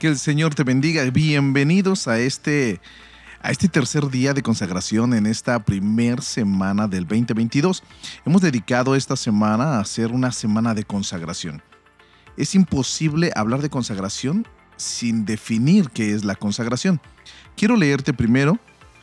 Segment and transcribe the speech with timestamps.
[0.00, 1.04] Que el Señor te bendiga.
[1.10, 2.80] Bienvenidos a este,
[3.42, 7.82] a este tercer día de consagración en esta primer semana del 2022.
[8.24, 11.62] Hemos dedicado esta semana a hacer una semana de consagración.
[12.38, 16.98] Es imposible hablar de consagración sin definir qué es la consagración.
[17.54, 18.58] Quiero leerte primero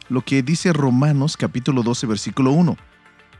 [0.09, 2.75] lo que dice Romanos capítulo 12 versículo 1.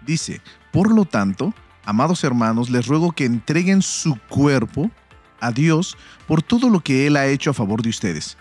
[0.05, 4.91] Dice, por lo tanto, amados hermanos, les ruego que entreguen su cuerpo
[5.40, 8.38] a Dios por todo lo que Él ha hecho a favor de ustedes.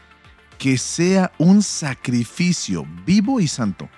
[0.59, 3.89] Que sea un sacrificio vivo y santo.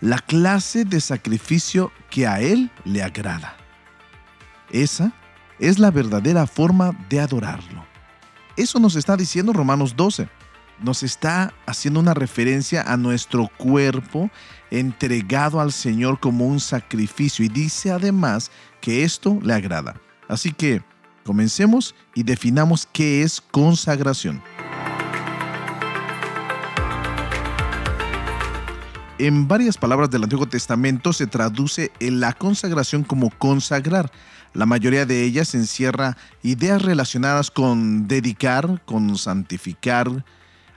[0.00, 3.56] La clase de sacrificio que a Él le agrada.
[4.70, 5.12] Esa
[5.58, 7.84] es la verdadera forma de adorarlo.
[8.56, 10.28] Eso nos está diciendo Romanos 12.
[10.80, 14.30] Nos está haciendo una referencia a nuestro cuerpo
[14.70, 20.00] entregado al Señor como un sacrificio y dice además que esto le agrada.
[20.28, 20.82] Así que
[21.24, 24.42] Comencemos y definamos qué es consagración.
[29.18, 34.10] En varias palabras del Antiguo Testamento se traduce en la consagración como consagrar.
[34.52, 40.24] La mayoría de ellas encierra ideas relacionadas con dedicar, con santificar,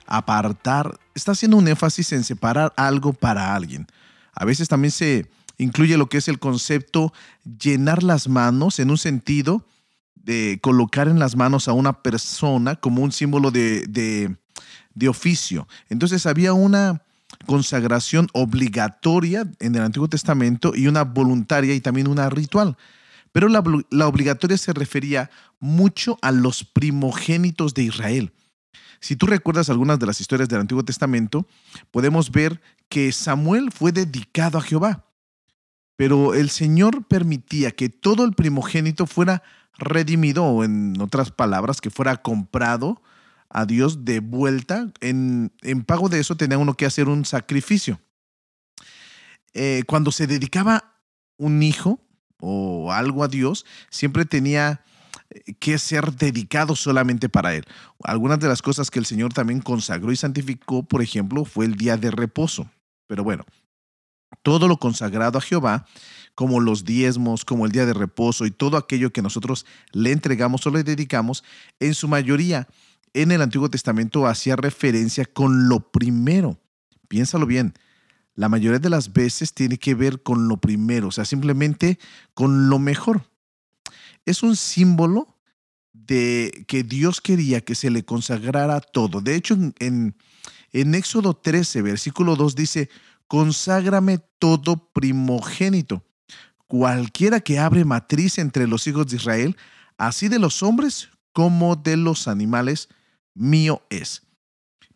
[0.06, 0.96] apartar.
[1.16, 3.88] Está haciendo un énfasis en separar algo para alguien.
[4.32, 7.12] A veces también se incluye lo que es el concepto
[7.58, 9.64] llenar las manos en un sentido
[10.26, 14.36] de colocar en las manos a una persona como un símbolo de,
[15.08, 15.68] oficio.
[15.88, 17.02] Entonces había una
[17.46, 22.76] consagración obligatoria en el Antiguo Testamento y una voluntaria y también una ritual.
[23.30, 28.32] Pero la, la, obligatoria se refería mucho a los primogénitos de Israel.
[28.98, 31.46] Si tú recuerdas algunas de las historias del Antiguo Testamento,
[31.92, 35.05] podemos ver que Samuel fue dedicado a Jehová,
[35.96, 39.42] pero el Señor permitía que todo el primogénito fuera
[39.78, 43.00] redimido, o en otras palabras, que fuera comprado
[43.48, 44.92] a Dios de vuelta.
[45.00, 45.50] En,
[45.86, 48.00] pago de eso tenía uno que hacer un sacrificio.
[49.54, 50.92] Eh, cuando se dedicaba
[51.38, 52.00] un hijo
[52.40, 54.82] o algo a Dios, siempre tenía
[55.30, 57.64] eh, que ser dedicado solamente para Él.
[58.04, 61.76] Algunas de las cosas que el Señor también consagró y santificó, por ejemplo, fue el
[61.76, 62.70] día de reposo.
[63.06, 63.44] Pero bueno,
[64.46, 65.86] todo lo consagrado a Jehová
[66.36, 70.64] como los diezmos, como el día de reposo y todo aquello que nosotros le entregamos
[70.64, 71.42] o le dedicamos,
[71.80, 72.68] en su mayoría
[73.12, 76.60] en el Antiguo Testamento hacía referencia con lo primero.
[77.08, 77.74] Piénsalo bien,
[78.36, 81.98] la mayoría de las veces tiene que ver con lo primero, o sea, simplemente
[82.32, 83.28] con lo mejor.
[84.26, 85.36] Es un símbolo
[85.92, 89.20] de que Dios quería que se le consagrara todo.
[89.20, 90.14] De hecho, en,
[90.72, 92.88] Éxodo 13, versículo 2 dice,
[93.28, 96.02] conságrame todo primogénito
[96.66, 99.56] cualquiera que abre matriz entre los hijos de Israel,
[99.98, 102.88] así de los hombres como de los animales,
[103.34, 104.22] mío es.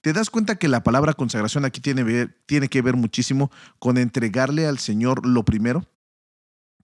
[0.01, 4.67] ¿Te das cuenta que la palabra consagración aquí tiene, tiene que ver muchísimo con entregarle
[4.67, 5.85] al Señor lo primero?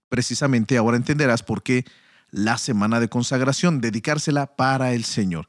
[0.09, 1.83] Precisamente ahora entenderás por qué
[2.29, 5.47] la semana de consagración, dedicársela para el Señor.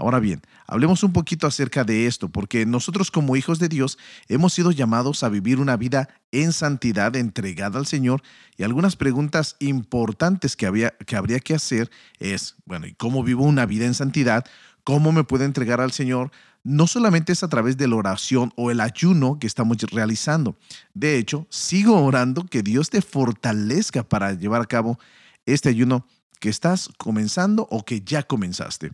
[0.00, 4.54] Ahora bien, hablemos un poquito acerca de esto, porque nosotros como hijos de Dios hemos
[4.54, 8.22] sido llamados a vivir una vida en santidad entregada al Señor
[8.56, 13.44] y algunas preguntas importantes que, había, que habría que hacer es, bueno, ¿y cómo vivo
[13.44, 14.46] una vida en santidad?
[14.84, 16.30] ¿Cómo me puedo entregar al Señor?
[16.64, 20.56] No solamente es a través de la oración o el ayuno que estamos realizando.
[20.94, 24.98] De hecho, sigo orando que Dios te fortalezca para llevar a cabo
[25.44, 26.06] este ayuno
[26.38, 28.92] que estás comenzando o que ya comenzaste.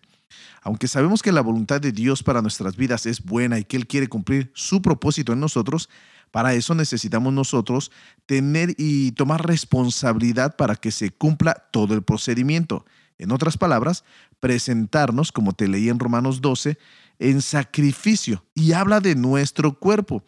[0.63, 3.87] Aunque sabemos que la voluntad de Dios para nuestras vidas es buena y que Él
[3.87, 5.89] quiere cumplir su propósito en nosotros,
[6.31, 7.91] para eso necesitamos nosotros
[8.27, 12.85] tener y tomar responsabilidad para que se cumpla todo el procedimiento.
[13.19, 14.05] En otras palabras,
[14.41, 16.79] presentarnos, como te leí en Romanos 12,
[17.19, 20.23] en sacrificio y habla de nuestro cuerpo.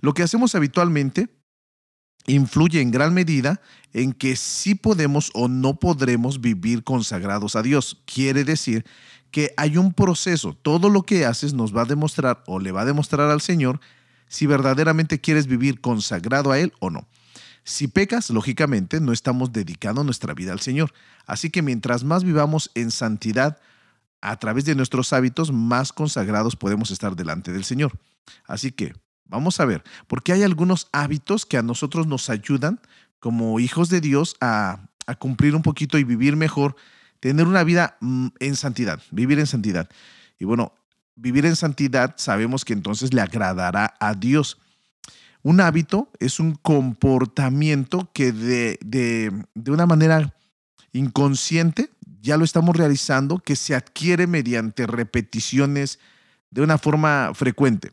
[0.00, 1.28] Lo que hacemos habitualmente
[2.28, 3.60] influye en gran medida
[3.92, 8.00] en que sí podemos o no podremos vivir consagrados a Dios.
[8.04, 8.84] Quiere decir
[9.30, 10.54] que hay un proceso.
[10.54, 13.80] Todo lo que haces nos va a demostrar o le va a demostrar al Señor
[14.28, 17.08] si verdaderamente quieres vivir consagrado a Él o no.
[17.64, 20.92] Si pecas, lógicamente, no estamos dedicando nuestra vida al Señor.
[21.26, 23.58] Así que mientras más vivamos en santidad
[24.20, 27.92] a través de nuestros hábitos, más consagrados podemos estar delante del Señor.
[28.46, 28.94] Así que
[29.28, 32.80] vamos a ver, porque hay algunos hábitos que a nosotros nos ayudan
[33.20, 34.80] como hijos de Dios a,
[35.18, 36.76] cumplir un poquito y vivir mejor
[37.20, 39.88] tener una vida mm, en santidad, vivir en santidad.
[40.38, 40.74] Y bueno,
[41.16, 44.58] vivir en santidad sabemos que entonces le agradará a Dios.
[45.42, 50.34] Un hábito es un comportamiento que de, de, de una manera
[50.92, 51.90] inconsciente
[52.20, 55.98] ya lo estamos realizando, que se adquiere mediante repeticiones
[56.50, 57.92] de una forma frecuente.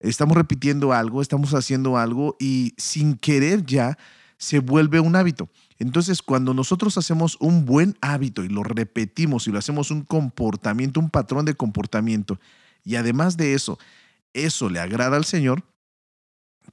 [0.00, 3.98] Estamos repitiendo algo, estamos haciendo algo y sin querer ya
[4.38, 5.50] se vuelve un hábito.
[5.78, 10.98] Entonces, cuando nosotros hacemos un buen hábito y lo repetimos y lo hacemos un comportamiento,
[11.00, 12.40] un patrón de comportamiento,
[12.82, 13.78] y además de eso,
[14.32, 15.64] eso le agrada al Señor,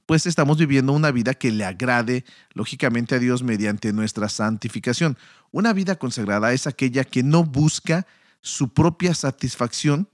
[0.06, 2.24] pues estamos viviendo una vida que le agrade,
[2.54, 5.18] lógicamente, a Dios mediante nuestra santificación.
[5.50, 8.06] Una vida consagrada es aquella que no busca
[8.40, 10.08] su propia satisfacción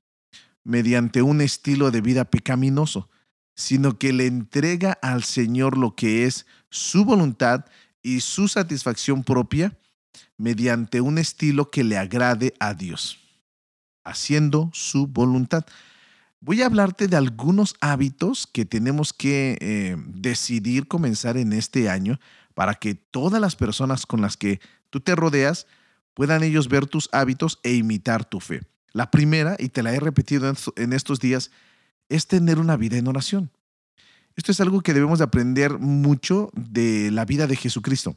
[0.65, 3.09] mediante un estilo de vida pecaminoso,
[3.55, 7.67] sino que le entrega al Señor lo que es su voluntad
[8.03, 9.79] y su satisfacción propia
[10.37, 13.19] mediante un estilo que le agrade a Dios,
[14.03, 15.65] haciendo su voluntad.
[16.41, 22.19] Voy a hablarte de algunos hábitos que tenemos que eh, decidir comenzar en este año
[22.55, 24.61] para que todas las personas con las que
[24.91, 25.67] tú te rodeas
[26.13, 28.61] puedan ellos ver tus hábitos e imitar tu fe.
[28.95, 31.51] La primera, y te la he repetido en estos días,
[32.09, 33.51] es tener una vida en oración.
[34.37, 38.17] Esto es algo que debemos de aprender mucho de la vida de Jesucristo.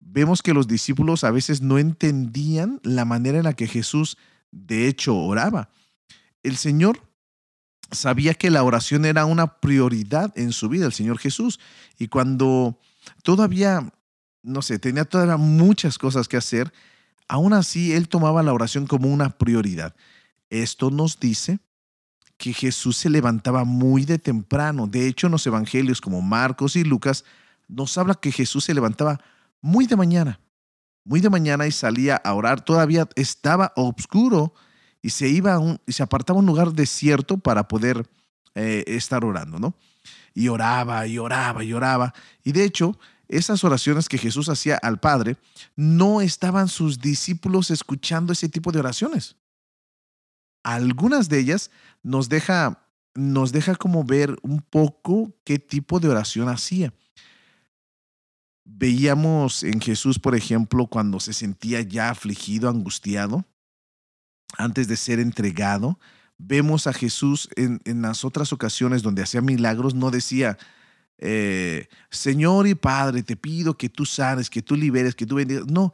[0.00, 4.18] Vemos que los discípulos a veces no entendían la manera en la que Jesús
[4.50, 5.70] de hecho oraba.
[6.42, 7.00] El Señor
[7.90, 11.60] sabía que la oración era una prioridad en su vida, el Señor Jesús.
[11.98, 12.78] Y cuando
[13.22, 13.92] todavía,
[14.42, 16.72] no sé, tenía todavía muchas cosas que hacer,
[17.32, 19.96] aún así él tomaba la oración como una prioridad.
[20.50, 21.60] Esto nos dice
[22.36, 24.86] que Jesús se levantaba muy de temprano.
[24.86, 27.24] De hecho, en los evangelios como Marcos y Lucas
[27.68, 29.18] nos habla que Jesús se levantaba
[29.62, 30.40] muy de mañana,
[31.04, 32.60] muy de mañana y salía a orar.
[32.60, 34.52] Todavía estaba oscuro
[35.00, 38.06] y se iba un, y se apartaba a un lugar desierto para poder
[38.54, 39.74] eh, estar orando, ¿no?
[40.34, 42.12] Y oraba y oraba y oraba.
[42.44, 42.98] Y de hecho,
[43.32, 45.36] esas oraciones que Jesús hacía al Padre,
[45.74, 49.36] no estaban sus discípulos escuchando ese tipo de oraciones.
[50.62, 51.70] Algunas de ellas
[52.02, 56.92] nos deja, nos deja como ver un poco qué tipo de oración hacía.
[58.64, 63.44] Veíamos en Jesús, por ejemplo, cuando se sentía ya afligido, angustiado,
[64.56, 65.98] antes de ser entregado.
[66.38, 70.58] Vemos a Jesús en, las otras ocasiones donde hacía milagros, no decía,
[71.24, 75.66] eh, Señor y Padre, te pido que tú sanes, que tú liberes, que tú bendigas.
[75.68, 75.92] No,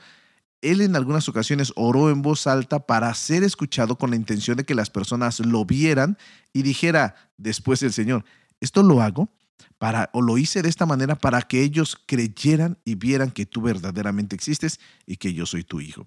[0.63, 4.65] él en algunas ocasiones oró en voz alta para ser escuchado con la intención de
[4.65, 6.17] que las personas lo vieran
[6.55, 8.25] y dijera después el Señor,
[8.61, 9.29] esto lo hago
[9.77, 13.61] para, o lo hice de esta manera para que ellos creyeran y vieran que tú
[13.61, 16.07] verdaderamente existes y que yo soy tu hijo.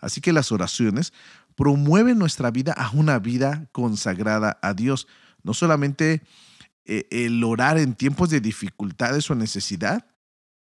[0.00, 1.12] Así que las oraciones
[1.54, 5.06] promueve nuestra vida a una vida consagrada a Dios.
[5.44, 6.22] No solamente
[6.86, 10.06] eh, el orar en tiempos de dificultades o necesidad,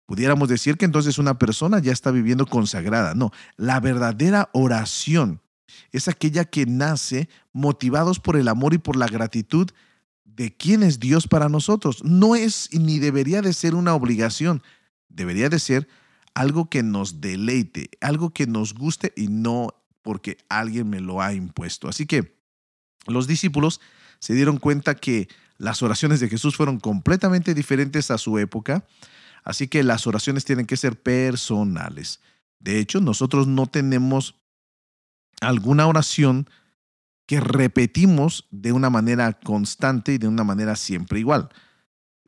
[0.07, 3.15] pudiéramos decir que entonces una persona ya está viviendo consagrada.
[3.15, 5.41] No, la verdadera oración
[5.91, 9.71] es aquella que nace motivados por el amor y por la gratitud
[10.25, 12.05] de quién es Dios para nosotros.
[12.05, 14.63] No es ni debería de ser una obligación,
[15.09, 15.89] debería de ser
[16.35, 21.35] algo que nos deleite, algo que nos guste y no porque alguien me lo ha
[21.35, 21.89] impuesto.
[21.89, 22.37] Así que
[23.07, 23.81] los discípulos
[24.19, 25.29] se dieron cuenta que
[25.63, 28.85] las oraciones de Jesús fueron completamente diferentes a su época,
[29.45, 32.21] así que las oraciones tienen que ser personales.
[32.59, 34.35] De hecho, nosotros no tenemos
[35.41, 36.51] alguna oración
[37.27, 41.49] que repetimos de una manera constante y de una manera siempre igual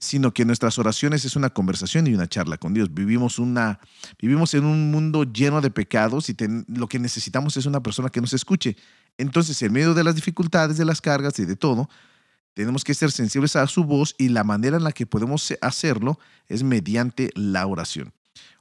[0.05, 2.93] sino que nuestras oraciones es una conversación y una charla con Dios.
[2.93, 3.81] Vivimos, una,
[4.21, 6.37] vivimos en un mundo lleno de pecados y
[6.69, 8.77] lo que necesitamos es una persona que nos escuche.
[9.17, 11.89] Entonces, en medio de las dificultades, de las cargas y de todo,
[12.55, 16.19] tenemos que ser sensibles a su voz y la manera en la que podemos hacerlo
[16.49, 18.13] es mediante la oración.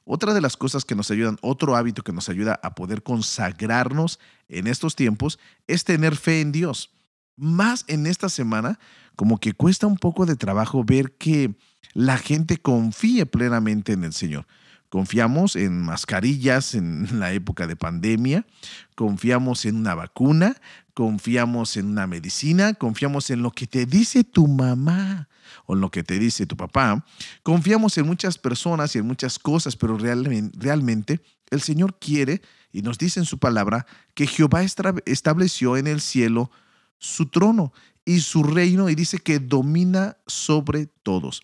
[0.05, 4.19] Otra de las cosas que nos ayudan, otro hábito que nos ayuda a poder consagrarnos
[4.49, 6.91] en estos tiempos es tener fe en Dios.
[7.37, 8.79] Más en esta semana
[9.15, 11.55] como que cuesta un poco de trabajo ver que
[11.93, 14.45] la gente confíe plenamente en el Señor.
[14.93, 18.45] Confiamos en mascarillas en la época de pandemia,
[18.93, 20.55] confiamos en una vacuna,
[20.93, 25.29] confiamos en una medicina, confiamos en lo que te dice tu mamá
[25.65, 27.03] o en lo que te dice tu papá,
[27.41, 32.99] confiamos en muchas personas y en muchas cosas, pero realmente, el Señor quiere y nos
[32.99, 36.51] dice en su palabra que Jehová estableció en el cielo
[36.99, 37.73] su trono
[38.05, 41.41] y su reino y dice que domina sobre todos.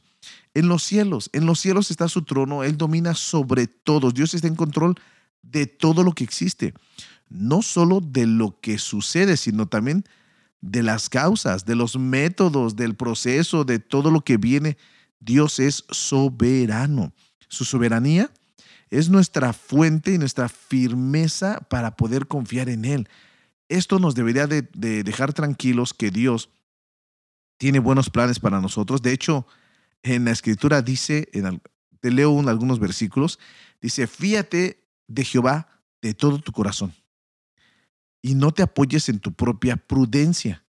[0.54, 4.14] En los cielos, en los cielos está su trono, Él domina sobre todos.
[4.14, 4.96] Dios está en control
[5.42, 6.74] de todo lo que existe.
[7.30, 10.04] No solo de lo que sucede, sino también
[10.62, 14.78] de las causas, de los métodos, del proceso, de todo lo que viene.
[15.20, 17.14] Dios es soberano.
[17.48, 18.32] Su soberanía
[18.90, 23.08] es nuestra fuente y nuestra firmeza para poder confiar en Él.
[23.68, 24.64] Esto nos debería de,
[25.04, 26.50] dejar tranquilos que Dios
[27.58, 29.02] tiene buenos planes para nosotros.
[29.02, 29.46] De hecho,
[30.04, 31.62] en la escritura dice, en
[32.00, 33.40] te leo algunos versículos,
[33.82, 35.68] dice, fíate de Jehová
[36.02, 36.94] de todo tu corazón
[38.22, 40.66] y no te apoyes en tu propia prudencia.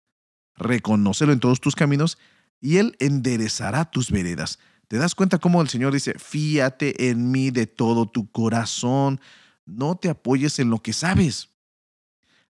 [0.56, 2.18] Reconócelo en todos tus caminos
[2.60, 4.58] y Él enderezará tus veredas.
[4.88, 9.20] ¿Te das cuenta cómo el Señor dice, fíate en mí de todo tu corazón,
[9.64, 11.50] no te apoyes en lo que sabes?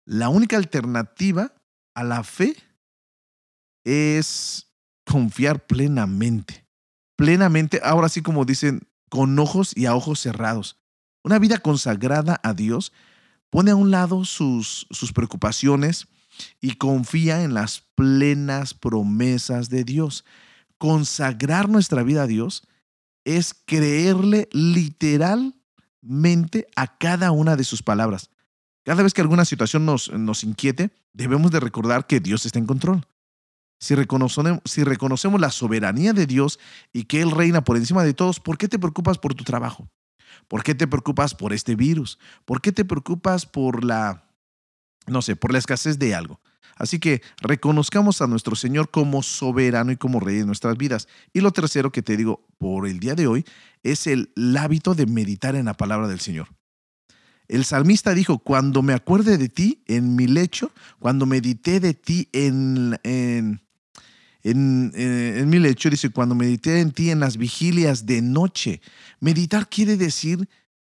[0.05, 1.55] La única alternativa
[1.95, 2.57] a la fe
[3.85, 4.67] es
[5.05, 6.67] confiar plenamente.
[7.21, 10.79] Plenamente, ahora sí como dicen, con ojos y a ojos cerrados.
[11.23, 12.95] Una vida consagrada a Dios
[13.51, 16.09] pone a un lado sus, sus preocupaciones
[16.63, 20.25] y confía en las plenas promesas de Dios.
[20.79, 22.67] Consagrar nuestra vida a Dios
[23.27, 28.31] es creerle literalmente a cada una de sus palabras.
[28.83, 32.65] Cada vez que alguna situación nos, nos inquiete, debemos de recordar que Dios está en
[32.65, 33.05] control.
[33.81, 36.61] Si reconocemos, si reconocemos la soberanía de Dios
[36.93, 39.89] y que Él reina por encima de todos, ¿por qué te preocupas por tu trabajo?
[40.49, 42.19] ¿Por qué te preocupas por este virus?
[42.45, 44.29] ¿Por qué te preocupas por la,
[45.07, 46.41] no sé, por la escasez de algo?
[46.77, 51.09] Así que reconozcamos a nuestro Señor como soberano y como rey de nuestras vidas.
[51.33, 53.45] Y lo tercero que te digo por el día de hoy
[53.83, 56.49] es el, hábito de meditar en la palabra del Señor.
[57.49, 62.29] El salmista dijo, cuando me acuerde de ti en mi lecho, cuando medité de ti
[62.33, 63.61] en, en,
[64.43, 68.81] en, mi lecho, dice, cuando medité en ti en las vigilias de noche.
[69.21, 70.49] Meditar quiere decir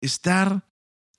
[0.00, 0.64] estar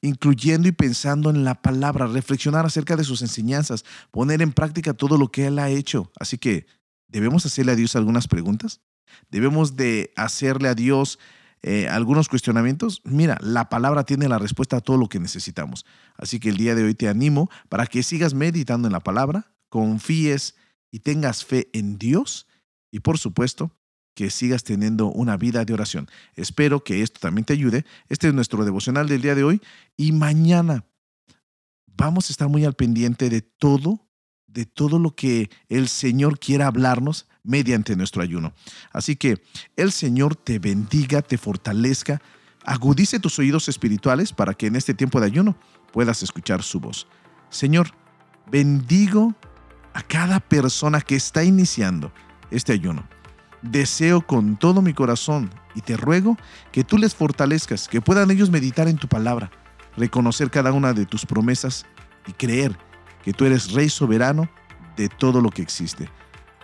[0.01, 5.17] incluyendo y pensando en la palabra, reflexionar acerca de sus enseñanzas, poner en práctica todo
[5.17, 6.11] lo que Él ha hecho.
[6.19, 6.65] Así que,
[7.07, 8.81] ¿debemos hacerle a Dios algunas preguntas?
[9.29, 11.19] ¿Debemos de hacerle a Dios
[11.61, 13.01] eh, algunos cuestionamientos?
[13.05, 15.85] Mira, la palabra tiene la respuesta a todo lo que necesitamos.
[16.17, 19.53] Así que el día de hoy te animo para que sigas meditando en la palabra,
[19.69, 20.55] confíes
[20.93, 22.47] y tengas fe en Dios
[22.91, 23.75] y por supuesto
[24.13, 26.07] que sigas teniendo una vida de oración.
[26.35, 27.83] Espero que esto también te ayude.
[28.09, 29.59] Este es nuestro devocional del día de hoy
[29.97, 30.85] y mañana
[31.88, 34.07] vamos a estar muy al pendiente de todo,
[34.45, 38.53] de todo lo que el Señor quiera hablarnos mediante nuestro ayuno.
[38.91, 39.41] Así que
[39.75, 42.21] el Señor te bendiga, te fortalezca,
[42.65, 45.57] agudice tus oídos espirituales para que en este tiempo de ayuno
[45.91, 47.07] puedas escuchar su voz.
[47.50, 47.95] Señor,
[48.51, 49.35] bendigo
[49.93, 52.12] a cada persona que está iniciando
[52.51, 53.07] este ayuno.
[53.62, 56.38] Deseo con todo mi corazón y te ruego
[56.71, 59.51] que tú les fortalezcas, que puedan ellos meditar en tu palabra,
[59.95, 61.85] reconocer cada una de tus promesas
[62.27, 62.77] y creer
[63.23, 64.50] que tú eres Rey soberano
[64.97, 66.09] de todo lo que existe.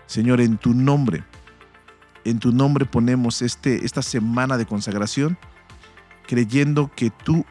[0.08, 1.24] Señor, en tu nombre,
[2.26, 5.38] en tu nombre ponemos este, esta semana de consagración,
[6.28, 7.46] creyendo que tú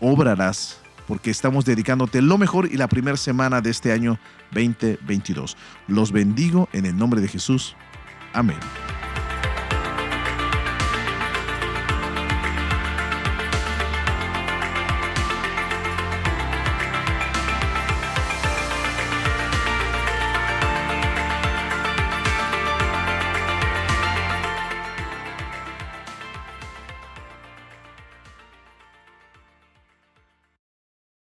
[0.00, 4.20] obrarás porque estamos dedicándote lo mejor y la primera semana de este año
[4.52, 5.56] 2022.
[5.88, 7.74] Los bendigo en el nombre de Jesús.
[8.32, 8.60] Amén.